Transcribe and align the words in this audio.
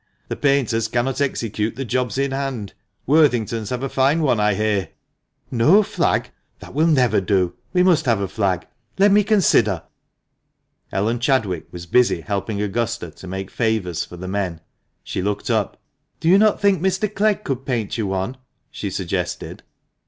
The 0.29 0.35
painters 0.35 0.87
cannot 0.87 1.21
execute 1.21 1.75
the 1.75 1.85
jobs 1.85 2.17
in 2.17 2.31
hand. 2.31 2.73
Worthington's 3.05 3.69
have 3.69 3.83
a 3.83 3.87
fine 3.87 4.23
one 4.23 4.39
I 4.39 4.55
hear."" 4.55 4.89
No 5.63 5.83
flag! 5.83 6.31
That 6.57 6.73
will 6.73 6.87
never 6.87 7.21
do. 7.21 7.53
We 7.71 7.83
must 7.83 8.07
have 8.07 8.19
a 8.19 8.27
flag. 8.27 8.65
Let 8.97 9.11
me 9.11 9.23
consider." 9.23 9.83
Ellen 10.91 11.19
Chadwick 11.19 11.67
was 11.71 11.85
busy 11.85 12.21
helping 12.21 12.59
Augusta 12.63 13.11
to 13.11 13.27
make 13.27 13.51
favours 13.51 14.03
for 14.03 14.17
the 14.17 14.27
men. 14.27 14.61
She 15.03 15.21
looked 15.21 15.51
up. 15.51 15.79
"Do 16.19 16.29
you 16.29 16.39
not 16.39 16.59
think 16.59 16.81
Mr. 16.81 17.07
Clegg 17.07 17.43
could 17.43 17.67
paint 17.67 17.95
you 17.95 18.07
one?" 18.07 18.37
she 18.71 18.89
suggested. 18.89 19.61